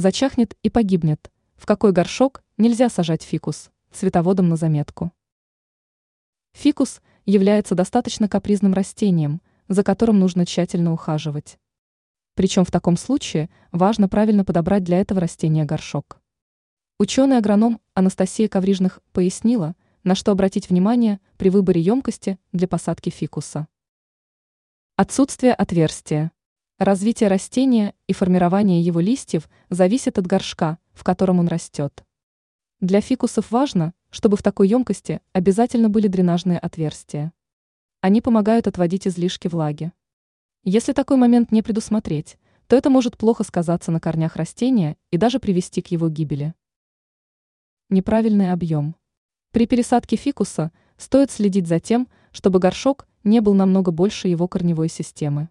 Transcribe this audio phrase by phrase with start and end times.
[0.00, 1.30] зачахнет и погибнет.
[1.56, 3.70] В какой горшок нельзя сажать фикус?
[3.92, 5.12] Цветоводом на заметку.
[6.52, 11.58] Фикус является достаточно капризным растением, за которым нужно тщательно ухаживать.
[12.34, 16.20] Причем в таком случае важно правильно подобрать для этого растения горшок.
[16.98, 23.68] Ученый-агроном Анастасия Коврижных пояснила, на что обратить внимание при выборе емкости для посадки фикуса.
[24.96, 26.32] Отсутствие отверстия.
[26.80, 32.02] Развитие растения и формирование его листьев зависит от горшка, в котором он растет.
[32.80, 37.34] Для фикусов важно, чтобы в такой емкости обязательно были дренажные отверстия.
[38.00, 39.92] Они помогают отводить излишки влаги.
[40.64, 45.38] Если такой момент не предусмотреть, то это может плохо сказаться на корнях растения и даже
[45.38, 46.54] привести к его гибели.
[47.90, 48.96] Неправильный объем.
[49.50, 54.88] При пересадке фикуса стоит следить за тем, чтобы горшок не был намного больше его корневой
[54.88, 55.50] системы.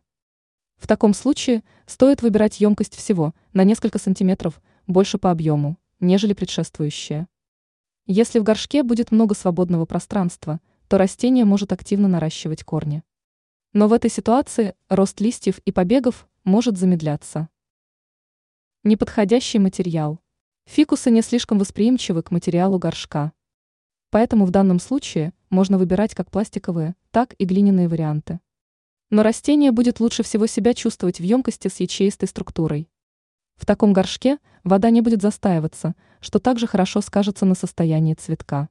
[0.79, 7.27] В таком случае стоит выбирать емкость всего на несколько сантиметров больше по объему, нежели предшествующая.
[8.07, 13.03] Если в горшке будет много свободного пространства, то растение может активно наращивать корни.
[13.73, 17.49] Но в этой ситуации рост листьев и побегов может замедляться.
[18.83, 20.19] Неподходящий материал.
[20.65, 23.33] Фикусы не слишком восприимчивы к материалу горшка.
[24.09, 28.39] Поэтому в данном случае можно выбирать как пластиковые, так и глиняные варианты.
[29.09, 32.89] Но растение будет лучше всего себя чувствовать в емкости с ячеистой структурой.
[33.55, 38.69] В таком горшке вода не будет застаиваться, что также хорошо скажется на состоянии цветка.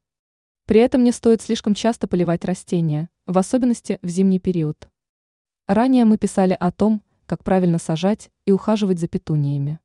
[0.67, 4.89] При этом не стоит слишком часто поливать растения, в особенности в зимний период.
[5.67, 9.81] Ранее мы писали о том, как правильно сажать и ухаживать за петуниями.